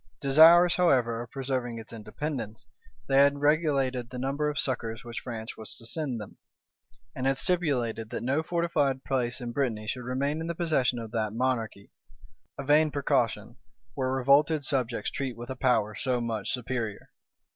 [0.19, 2.67] Desirous, however, of preserving its independency,
[3.07, 6.37] they had regulated the number of succors which France was to send them,
[7.15, 11.11] and had stipulated that no fortified place in Brittany should remain in the possession of
[11.11, 11.91] that monarchy;
[12.57, 13.57] a vain precaution,
[13.93, 17.11] where revolted subjects treat with a power so much superior!